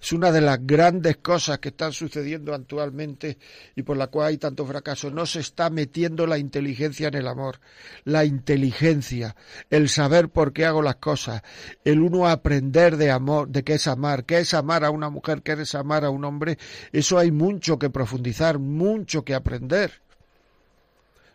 [0.00, 3.38] Es una de las grandes cosas que están sucediendo actualmente
[3.74, 5.10] y por la cual hay tanto fracaso.
[5.10, 7.58] No se está metiendo la inteligencia en el amor.
[8.04, 9.34] La inteligencia,
[9.70, 11.40] el saber por qué hago las cosas,
[11.86, 15.40] el uno aprender de amor, de qué es amar, qué es amar a una mujer,
[15.40, 16.58] qué es amar a un hombre.
[16.92, 20.02] Eso hay mucho que profundizar, mucho que aprender.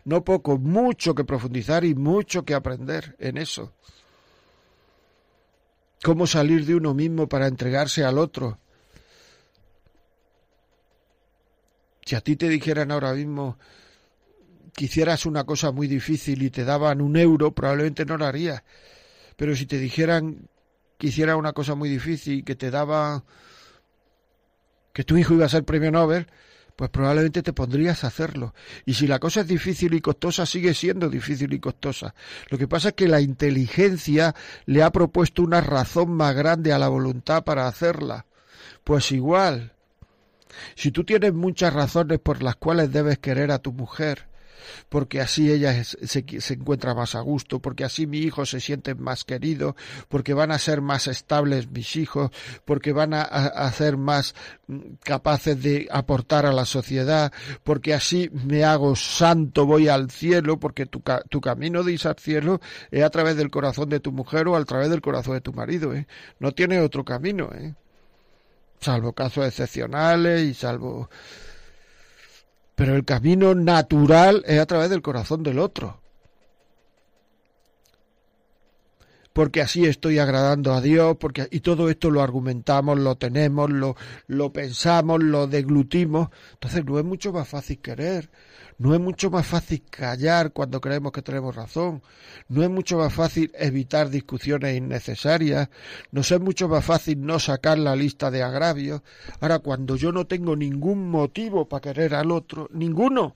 [0.05, 3.73] No poco, mucho que profundizar y mucho que aprender en eso
[6.03, 8.59] cómo salir de uno mismo para entregarse al otro.
[12.05, 13.57] Si a ti te dijeran ahora mismo
[14.73, 18.63] que hicieras una cosa muy difícil y te daban un euro, probablemente no lo harías.
[19.35, 20.49] Pero si te dijeran
[20.97, 23.23] que hiciera una cosa muy difícil y que te daba
[24.93, 26.27] que tu hijo iba a ser premio Nobel,
[26.79, 28.53] pues probablemente te pondrías a hacerlo.
[28.85, 32.15] Y si la cosa es difícil y costosa, sigue siendo difícil y costosa.
[32.47, 34.33] Lo que pasa es que la inteligencia
[34.65, 38.27] le ha propuesto una razón más grande a la voluntad para hacerla.
[38.85, 39.73] Pues igual,
[40.73, 44.28] si tú tienes muchas razones por las cuales debes querer a tu mujer,
[44.89, 49.23] porque así ella se, encuentra más a gusto, porque así mi hijo se siente más
[49.23, 49.75] querido,
[50.07, 52.31] porque van a ser más estables mis hijos,
[52.65, 54.35] porque van a, ser más
[54.67, 57.31] mm, capaces de aportar a la sociedad,
[57.63, 62.17] porque así me hago santo, voy al cielo, porque tu, tu camino de ir al
[62.17, 65.41] cielo es a través del corazón de tu mujer o a través del corazón de
[65.41, 66.07] tu marido, ¿eh?
[66.39, 67.73] No tiene otro camino, ¿eh?
[68.79, 71.09] Salvo casos excepcionales y salvo
[72.79, 75.99] pero el camino natural es a través del corazón del otro.
[79.33, 83.95] porque así estoy agradando a Dios, porque y todo esto lo argumentamos, lo tenemos, lo,
[84.27, 86.29] lo pensamos, lo deglutimos.
[86.53, 88.29] Entonces no es mucho más fácil querer,
[88.79, 92.01] no es mucho más fácil callar cuando creemos que tenemos razón,
[92.47, 95.69] no es mucho más fácil evitar discusiones innecesarias,
[96.11, 99.01] no es mucho más fácil no sacar la lista de agravios.
[99.41, 103.35] Ahora, cuando yo no tengo ningún motivo para querer al otro, ninguno,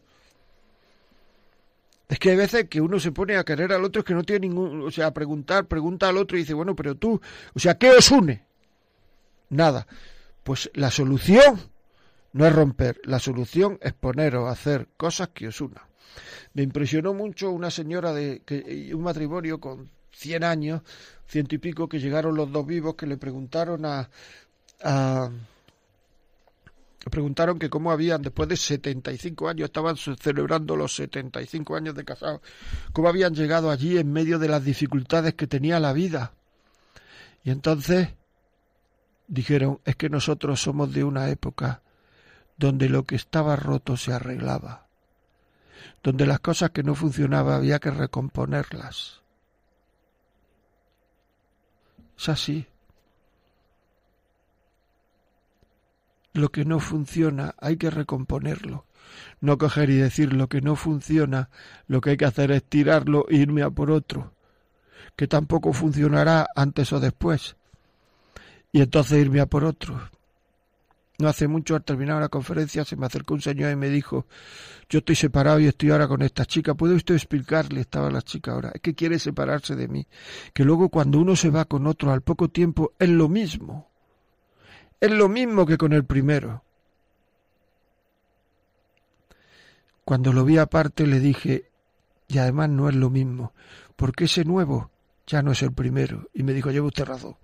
[2.08, 4.24] es que hay veces que uno se pone a querer al otro es que no
[4.24, 7.20] tiene ningún, o sea, a preguntar, pregunta al otro y dice, bueno, pero tú,
[7.54, 8.46] o sea, ¿qué os une?
[9.50, 9.88] Nada.
[10.44, 11.73] Pues la solución
[12.34, 15.84] no es romper, la solución es poneros a hacer cosas que os unan.
[16.54, 18.42] Me impresionó mucho una señora de
[18.94, 20.82] un matrimonio con 100 años,
[21.28, 24.10] ciento y pico, que llegaron los dos vivos, que le preguntaron a,
[24.84, 25.32] a
[27.10, 32.42] preguntaron que cómo habían, después de 75 años, estaban celebrando los 75 años de casados,
[32.94, 36.34] cómo habían llegado allí en medio de las dificultades que tenía la vida.
[37.44, 38.10] Y entonces
[39.28, 41.82] dijeron, es que nosotros somos de una época
[42.58, 44.88] donde lo que estaba roto se arreglaba,
[46.04, 49.22] donde las cosas que no funcionaban había que recomponerlas.
[52.18, 52.68] Es así.
[56.34, 58.86] lo que no funciona hay que recomponerlo.
[59.40, 61.50] No coger y decir lo que no funciona,
[61.88, 64.34] lo que hay que hacer es tirarlo e irme a por otro,
[65.16, 67.56] que tampoco funcionará antes o después.
[68.72, 70.10] Y entonces irme a por otro.
[71.20, 74.26] No hace mucho al terminar la conferencia se me acercó un señor y me dijo,
[74.90, 77.82] yo estoy separado y estoy ahora con esta chica, ¿puede usted explicarle?
[77.82, 80.08] Estaba la chica ahora, es que quiere separarse de mí,
[80.54, 83.92] que luego cuando uno se va con otro al poco tiempo es lo mismo.
[85.00, 86.64] Es lo mismo que con el primero.
[90.06, 91.70] Cuando lo vi aparte le dije,
[92.28, 93.54] y además no es lo mismo,
[93.96, 94.92] porque ese nuevo
[95.28, 96.30] ya no es el primero.
[96.34, 97.36] Y me dijo, lleva usted razón.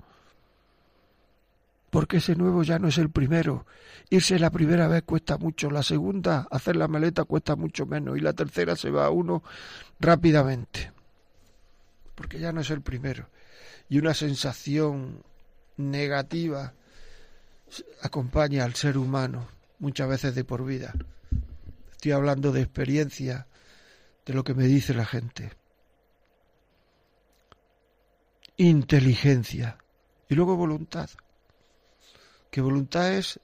[1.90, 3.66] Porque ese nuevo ya no es el primero.
[4.10, 8.22] Irse la primera vez cuesta mucho, la segunda, hacer la maleta cuesta mucho menos, y
[8.22, 9.44] la tercera se va a uno
[10.00, 10.92] rápidamente.
[12.16, 13.30] Porque ya no es el primero.
[13.88, 15.24] Y una sensación
[15.78, 16.74] negativa
[18.02, 19.48] acompaña al ser humano
[19.80, 20.94] muchas veces de por vida.
[21.92, 23.48] Estoy hablando de experiencia,
[24.26, 25.52] de lo que me dice la gente.
[28.58, 29.78] Inteligencia
[30.28, 31.10] y luego voluntad.
[32.50, 33.40] Que voluntad es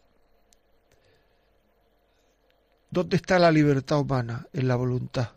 [2.95, 4.47] ¿Dónde está la libertad humana?
[4.53, 5.32] En la voluntad.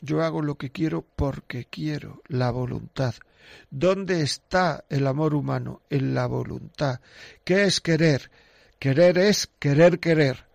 [0.00, 3.14] Yo hago lo que quiero porque quiero, la voluntad.
[3.70, 5.82] ¿Dónde está el amor humano?
[5.90, 7.00] En la voluntad.
[7.44, 8.30] ¿Qué es querer?
[8.78, 10.46] Querer es querer querer.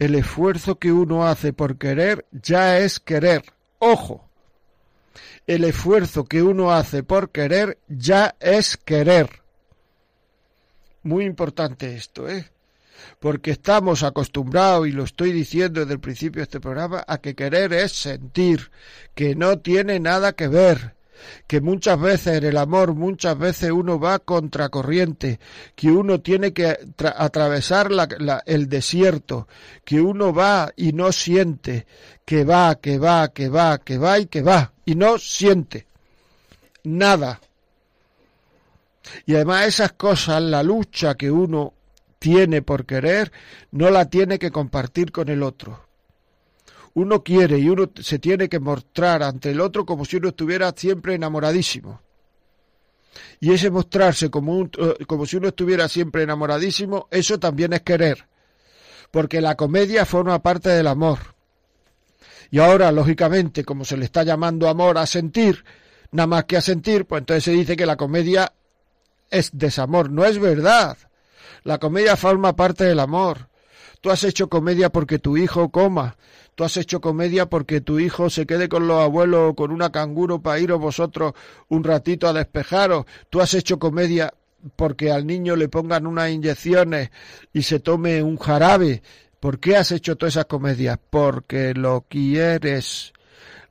[0.00, 3.44] El esfuerzo que uno hace por querer ya es querer.
[3.78, 4.28] Ojo.
[5.46, 9.41] El esfuerzo que uno hace por querer ya es querer.
[11.02, 12.48] Muy importante esto, ¿eh?
[13.18, 17.34] Porque estamos acostumbrados, y lo estoy diciendo desde el principio de este programa, a que
[17.34, 18.70] querer es sentir,
[19.14, 20.94] que no tiene nada que ver
[21.46, 25.40] que muchas veces en el amor, muchas veces uno va contracorriente,
[25.74, 26.76] que uno tiene que
[27.16, 27.90] atravesar
[28.46, 29.48] el desierto,
[29.84, 31.86] que uno va y no siente,
[32.24, 35.86] que va, que va, que va, que va y que va, y no siente
[36.84, 37.40] nada.
[39.26, 41.74] Y además esas cosas, la lucha que uno
[42.18, 43.32] tiene por querer,
[43.72, 45.88] no la tiene que compartir con el otro.
[46.94, 50.72] Uno quiere y uno se tiene que mostrar ante el otro como si uno estuviera
[50.76, 52.00] siempre enamoradísimo.
[53.40, 58.26] Y ese mostrarse como, eh, como si uno estuviera siempre enamoradísimo, eso también es querer.
[59.10, 61.18] Porque la comedia forma parte del amor.
[62.50, 65.64] Y ahora, lógicamente, como se le está llamando amor a sentir,
[66.12, 68.52] nada más que a sentir, pues entonces se dice que la comedia
[69.32, 70.10] es desamor.
[70.10, 70.96] No es verdad.
[71.64, 73.48] La comedia forma parte del amor.
[74.00, 76.16] Tú has hecho comedia porque tu hijo coma.
[76.54, 80.42] Tú has hecho comedia porque tu hijo se quede con los abuelos con una canguro
[80.42, 81.32] para iros vosotros
[81.68, 83.06] un ratito a despejaros.
[83.30, 84.34] Tú has hecho comedia
[84.76, 87.10] porque al niño le pongan unas inyecciones
[87.52, 89.02] y se tome un jarabe.
[89.40, 90.98] ¿Por qué has hecho todas esas comedias?
[91.10, 93.12] Porque lo quieres.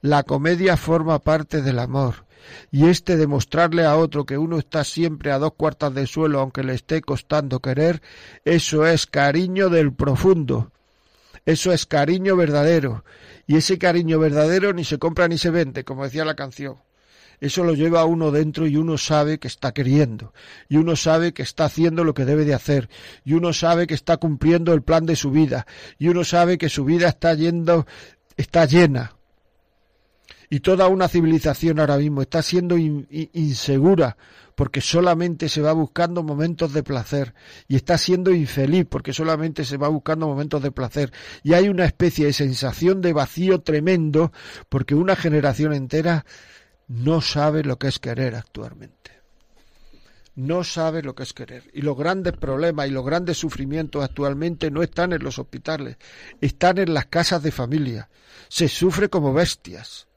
[0.01, 2.25] La comedia forma parte del amor
[2.71, 6.63] y este demostrarle a otro que uno está siempre a dos cuartas de suelo aunque
[6.63, 8.01] le esté costando querer,
[8.45, 10.71] eso es cariño del profundo.
[11.45, 13.03] Eso es cariño verdadero.
[13.47, 16.77] Y ese cariño verdadero ni se compra ni se vende, como decía la canción.
[17.39, 20.31] Eso lo lleva uno dentro y uno sabe que está queriendo.
[20.69, 22.87] Y uno sabe que está haciendo lo que debe de hacer.
[23.25, 25.65] Y uno sabe que está cumpliendo el plan de su vida.
[25.97, 27.87] Y uno sabe que su vida está yendo,
[28.37, 29.15] está llena
[30.51, 34.17] y toda una civilización ahora mismo está siendo insegura
[34.53, 37.33] porque solamente se va buscando momentos de placer
[37.69, 41.85] y está siendo infeliz porque solamente se va buscando momentos de placer y hay una
[41.85, 44.33] especie de sensación de vacío tremendo
[44.67, 46.25] porque una generación entera
[46.89, 49.11] no sabe lo que es querer actualmente.
[50.35, 51.69] No sabe lo que es querer.
[51.73, 55.97] Y los grandes problemas y los grandes sufrimientos actualmente no están en los hospitales,
[56.41, 58.09] están en las casas de familia.
[58.49, 60.07] Se sufre como bestias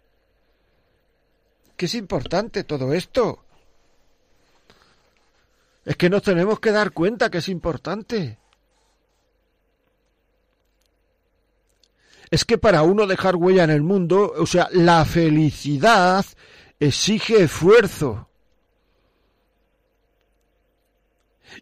[1.77, 3.45] que es importante todo esto.
[5.85, 8.39] Es que nos tenemos que dar cuenta que es importante.
[12.31, 16.25] Es que para uno dejar huella en el mundo, o sea, la felicidad
[16.81, 18.29] exige esfuerzo.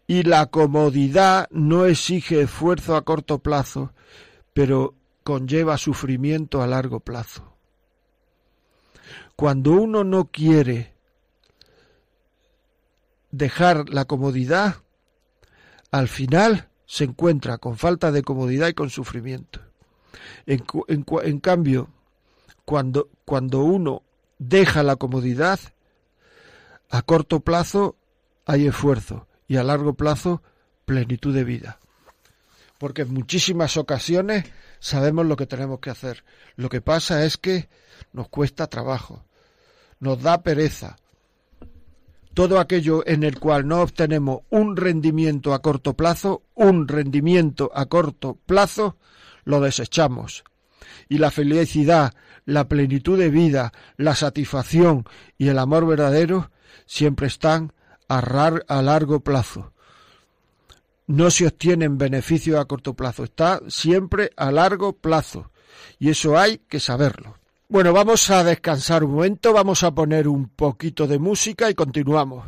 [0.07, 3.93] Y la comodidad no exige esfuerzo a corto plazo,
[4.53, 7.52] pero conlleva sufrimiento a largo plazo.
[9.35, 10.93] Cuando uno no quiere
[13.31, 14.75] dejar la comodidad,
[15.91, 19.59] al final se encuentra con falta de comodidad y con sufrimiento.
[20.45, 21.89] En, cambio,
[22.65, 24.03] cuando, cuando uno
[24.37, 25.59] deja la comodidad,
[26.89, 27.95] a corto plazo
[28.45, 30.43] hay esfuerzo y a largo plazo
[30.85, 31.79] plenitud de vida.
[32.83, 34.43] Porque en muchísimas ocasiones
[34.79, 36.25] sabemos lo que tenemos que hacer.
[36.57, 37.69] Lo que pasa es que
[38.11, 39.23] nos cuesta trabajo,
[40.01, 40.97] nos da pereza.
[42.33, 47.85] Todo aquello en el cual no obtenemos un rendimiento a corto plazo, un rendimiento a
[47.85, 48.97] corto plazo,
[49.45, 50.43] lo desechamos.
[51.07, 52.13] Y la felicidad,
[52.43, 55.05] la plenitud de vida, la satisfacción
[55.37, 56.51] y el amor verdadero
[56.85, 57.71] siempre están
[58.09, 59.72] a, a largo plazo
[61.07, 65.51] no se obtienen beneficios a corto plazo, está siempre a largo plazo.
[65.99, 67.37] Y eso hay que saberlo.
[67.67, 72.45] Bueno, vamos a descansar un momento, vamos a poner un poquito de música y continuamos.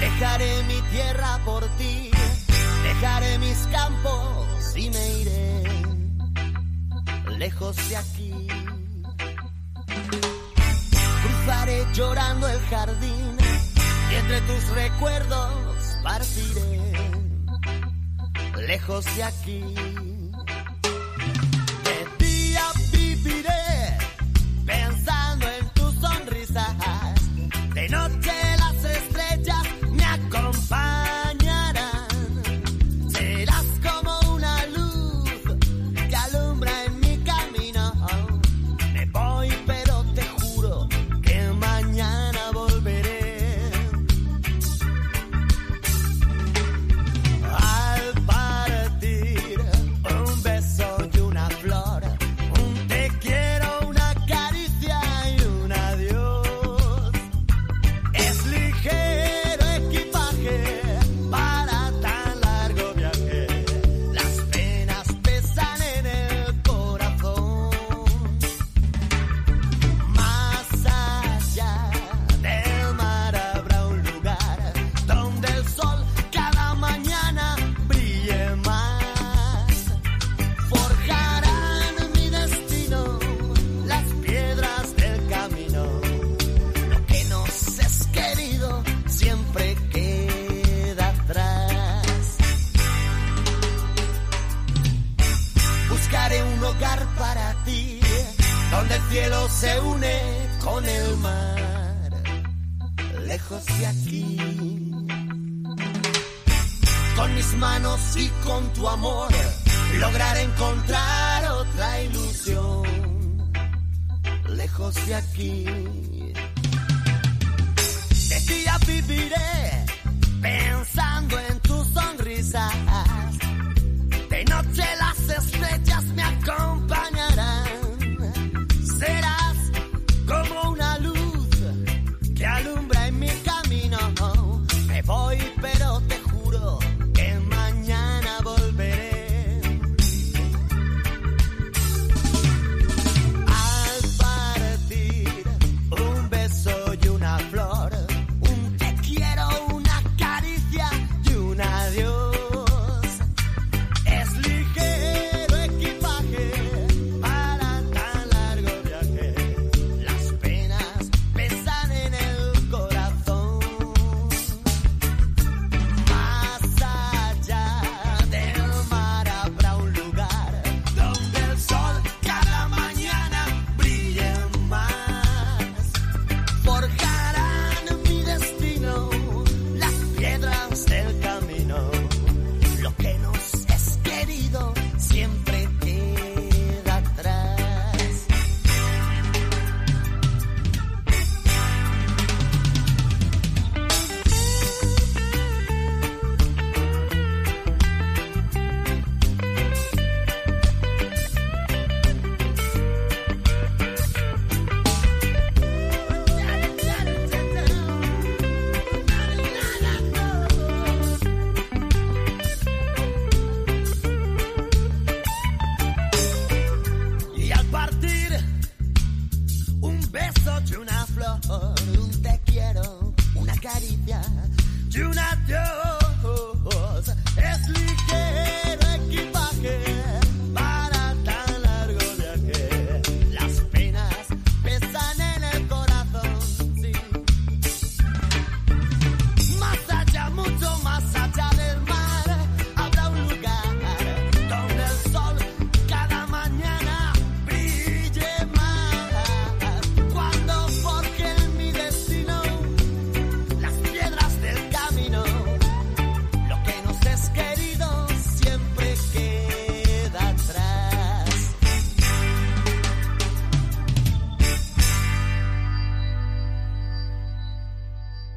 [0.00, 2.10] Dejaré mi tierra por ti,
[2.82, 5.62] dejaré mis campos y me iré
[7.38, 8.46] lejos de aquí.
[11.22, 13.25] Cruzaré llorando el jardín
[14.26, 16.92] entre tus recuerdos partiré
[18.66, 19.62] lejos de aquí.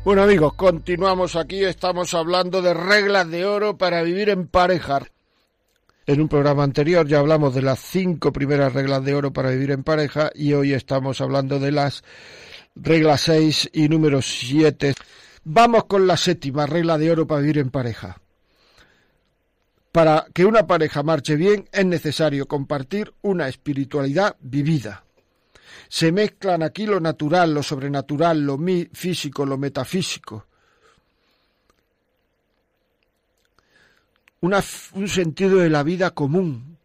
[0.10, 5.02] Bueno amigos, continuamos aquí, estamos hablando de reglas de oro para vivir en pareja.
[6.08, 9.70] En un programa anterior ya hablamos de las cinco primeras reglas de oro para vivir
[9.70, 12.04] en pareja y hoy estamos hablando de las
[12.76, 14.96] reglas 6 y número 7.
[15.44, 18.20] Vamos con la séptima regla de oro para vivir en pareja.
[19.92, 25.04] Para que una pareja marche bien es necesario compartir una espiritualidad vivida.
[25.90, 28.60] Se mezclan aquí lo natural, lo sobrenatural, lo
[28.94, 30.46] físico, lo metafísico.
[34.42, 36.78] Un sentido de la vida común,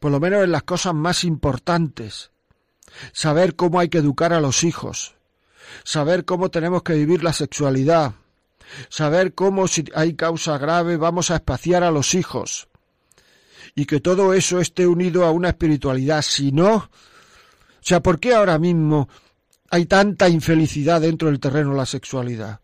[0.00, 2.30] por lo menos en las cosas más importantes.
[3.12, 5.14] Saber cómo hay que educar a los hijos,
[5.84, 8.14] saber cómo tenemos que vivir la sexualidad,
[8.88, 12.68] saber cómo si hay causa grave vamos a espaciar a los hijos
[13.74, 16.22] y que todo eso esté unido a una espiritualidad.
[16.22, 16.88] Si no, o
[17.80, 19.08] sea, ¿por qué ahora mismo
[19.70, 22.60] hay tanta infelicidad dentro del terreno de la sexualidad?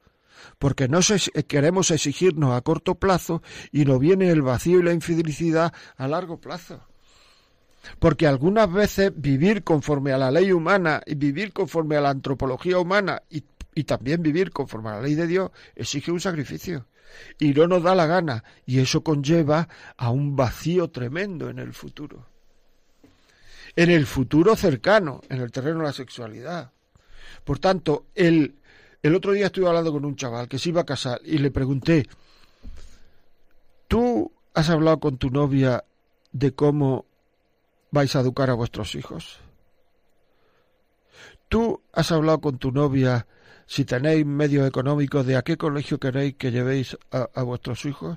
[0.59, 1.00] Porque no
[1.46, 6.40] queremos exigirnos a corto plazo y nos viene el vacío y la infelicidad a largo
[6.40, 6.80] plazo.
[8.00, 12.78] Porque algunas veces vivir conforme a la ley humana y vivir conforme a la antropología
[12.78, 16.86] humana y también vivir conforme a la ley de Dios exige un sacrificio
[17.38, 21.72] y no nos da la gana y eso conlleva a un vacío tremendo en el
[21.72, 22.26] futuro.
[23.76, 26.72] En el futuro cercano, en el terreno de la sexualidad.
[27.44, 28.56] Por tanto, el,
[29.02, 31.50] el otro día estuve hablando con un chaval que se iba a casar y le
[31.50, 32.06] pregunté,
[33.86, 35.84] ¿tú has hablado con tu novia
[36.32, 37.06] de cómo
[37.90, 39.38] vais a educar a vuestros hijos?
[41.48, 43.26] ¿Tú has hablado con tu novia
[43.68, 48.16] si tenéis medios económicos de a qué colegio queréis que llevéis a, vuestros hijos?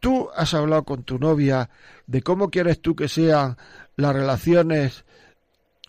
[0.00, 1.68] ¿Tú has hablado con tu novia
[2.06, 3.58] de cómo quieres tú que sean
[3.96, 5.04] las relaciones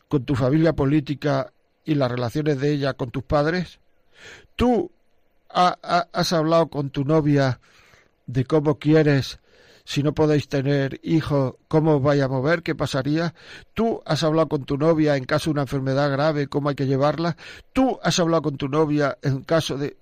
[0.09, 1.53] con tu familia política
[1.85, 3.79] y las relaciones de ella con tus padres?
[4.57, 4.91] ¿Tú
[5.49, 5.77] ha-
[6.11, 7.61] has hablado con tu novia
[8.27, 9.39] de cómo quieres
[9.85, 12.63] si no podéis tener hijos, ¿cómo os vais a mover?
[12.63, 13.33] ¿Qué pasaría?
[13.73, 16.87] Tú has hablado con tu novia en caso de una enfermedad grave, ¿cómo hay que
[16.87, 17.35] llevarla?
[17.73, 19.97] Tú has hablado con tu novia en caso de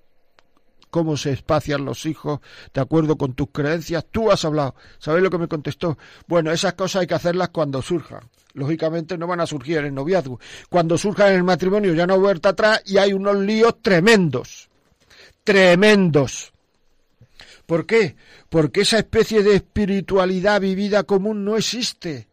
[0.92, 2.40] cómo se espacian los hijos,
[2.74, 4.04] de acuerdo con tus creencias.
[4.10, 4.74] Tú has hablado.
[4.98, 5.96] ¿Sabéis lo que me contestó?
[6.28, 8.20] Bueno, esas cosas hay que hacerlas cuando surjan.
[8.52, 10.38] Lógicamente no van a surgir en el noviazgo.
[10.68, 14.68] Cuando surjan en el matrimonio ya no vuelta atrás y hay unos líos tremendos.
[15.42, 16.51] Tremendos.
[17.72, 18.16] ¿Por qué?
[18.50, 22.28] Porque esa especie de espiritualidad vivida común no existe.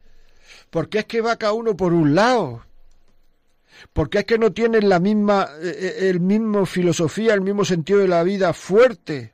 [0.69, 2.65] Porque es que va cada uno por un lado
[3.93, 8.09] porque es que no tienen la misma, eh, el mismo filosofía, el mismo sentido de
[8.09, 9.31] la vida fuerte.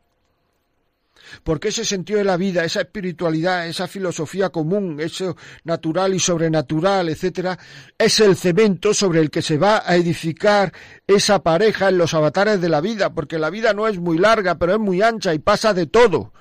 [1.44, 7.10] Porque ese sentido de la vida, esa espiritualidad, esa filosofía común, eso natural y sobrenatural,
[7.10, 7.58] etcétera,
[7.98, 10.74] es el cemento sobre el que se va a edificar
[11.08, 14.56] esa pareja en los avatares de la vida, porque la vida no es muy larga,
[14.56, 16.34] pero es muy ancha y pasa de todo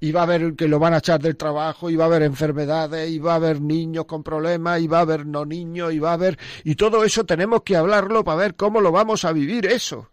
[0.00, 2.22] y va a haber que lo van a echar del trabajo, y va a haber
[2.22, 5.98] enfermedades, y va a haber niños con problemas, y va a haber no niños, y
[5.98, 6.38] va a haber...
[6.64, 10.08] Y todo eso tenemos que hablarlo para ver cómo lo vamos a vivir eso.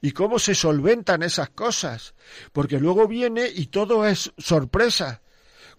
[0.00, 2.14] Y cómo se solventan esas cosas.
[2.52, 5.22] Porque luego viene y todo es sorpresa.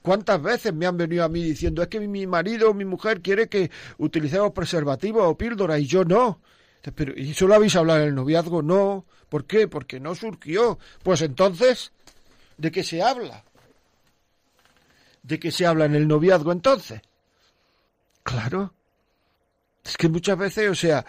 [0.01, 3.21] ¿Cuántas veces me han venido a mí diciendo es que mi marido o mi mujer
[3.21, 6.41] quiere que utilicemos preservativos o píldora y yo no?
[6.95, 8.61] Pero, ¿Y solo habéis hablado en el noviazgo?
[8.61, 9.05] No.
[9.27, 9.67] ¿Por qué?
[9.67, 10.79] Porque no surgió.
[11.03, 11.91] Pues entonces,
[12.59, 13.45] ¿De qué se habla?
[15.23, 17.01] ¿De qué se habla en el noviazgo entonces?
[18.21, 18.73] Claro.
[19.81, 21.05] Es que muchas veces, o sea,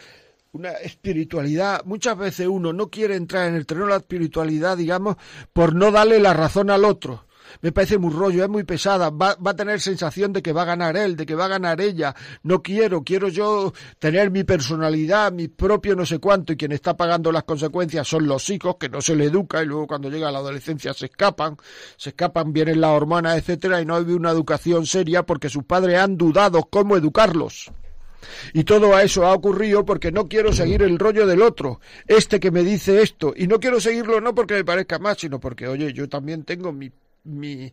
[0.52, 5.16] una espiritualidad, muchas veces uno no quiere entrar en el terreno de la espiritualidad, digamos,
[5.52, 7.26] por no darle la razón al otro.
[7.62, 10.62] Me parece muy rollo, es muy pesada, va, va, a tener sensación de que va
[10.62, 14.44] a ganar él, de que va a ganar ella, no quiero, quiero yo tener mi
[14.44, 18.76] personalidad, mi propio no sé cuánto, y quien está pagando las consecuencias son los hijos,
[18.78, 21.56] que no se le educa, y luego cuando llega la adolescencia se escapan,
[21.96, 25.98] se escapan, vienen las hormonas, etcétera, y no hay una educación seria porque sus padres
[25.98, 27.72] han dudado cómo educarlos.
[28.52, 32.50] Y todo eso ha ocurrido porque no quiero seguir el rollo del otro, este que
[32.50, 35.92] me dice esto, y no quiero seguirlo no porque me parezca más, sino porque, oye,
[35.92, 36.90] yo también tengo mi
[37.24, 37.72] mi,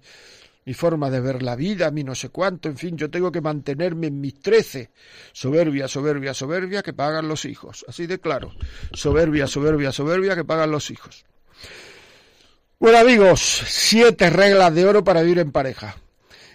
[0.65, 3.41] mi forma de ver la vida, mi no sé cuánto, en fin, yo tengo que
[3.41, 4.91] mantenerme en mis trece.
[5.31, 7.85] Soberbia, soberbia, soberbia que pagan los hijos.
[7.87, 8.51] Así de claro.
[8.93, 11.25] Soberbia, soberbia, soberbia que pagan los hijos.
[12.79, 15.95] Bueno amigos, siete reglas de oro para vivir en pareja.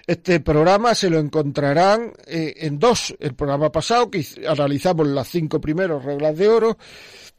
[0.06, 3.14] Este programa se lo encontrarán eh, en dos.
[3.20, 6.78] El programa pasado, que analizamos las cinco primeras reglas de oro,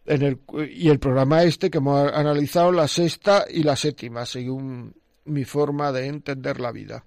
[0.05, 0.39] en el,
[0.69, 4.93] y el programa este, que hemos analizado la sexta y la séptima, según
[5.25, 7.05] mi forma de entender la vida.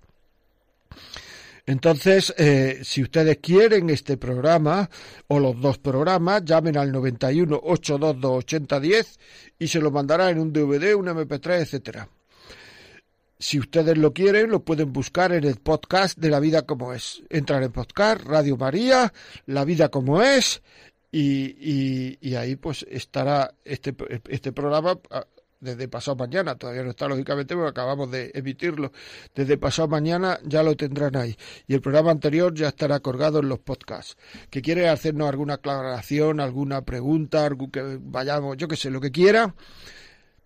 [1.67, 4.89] Entonces, eh, si ustedes quieren este programa
[5.27, 9.19] o los dos programas, llamen al 91 822 8010
[9.59, 12.09] y se lo mandará en un DVD, un MP3, etcétera.
[13.39, 17.23] Si ustedes lo quieren, lo pueden buscar en el podcast de La Vida como es.
[17.29, 19.13] Entrar en podcast, Radio María,
[19.45, 20.63] La Vida como es,
[21.13, 23.95] y, y, ahí pues estará este,
[24.29, 24.99] este programa
[25.61, 28.93] desde pasado mañana, todavía no está lógicamente porque acabamos de emitirlo,
[29.35, 33.49] desde pasado mañana ya lo tendrán ahí y el programa anterior ya estará colgado en
[33.49, 34.17] los podcasts.
[34.51, 39.11] Que quiere hacernos alguna aclaración, alguna pregunta, algo que vayamos, yo que sé, lo que
[39.11, 39.55] quiera,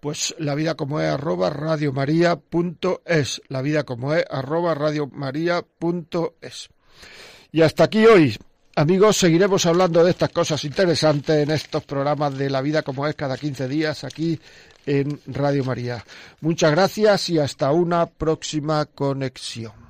[0.00, 6.70] pues la vida como es arroba radiomaria.es, la vida como es arroba radiomaria.es.
[7.52, 8.36] Y hasta aquí hoy.
[8.76, 13.14] Amigos, seguiremos hablando de estas cosas interesantes en estos programas de La Vida como es
[13.16, 14.40] cada 15 días aquí
[14.86, 16.04] en Radio María.
[16.40, 19.89] Muchas gracias y hasta una próxima conexión.